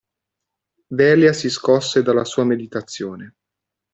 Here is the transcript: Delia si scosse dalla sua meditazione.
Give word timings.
Delia 0.87 1.31
si 1.31 1.47
scosse 1.51 2.01
dalla 2.01 2.25
sua 2.25 2.43
meditazione. 2.43 3.35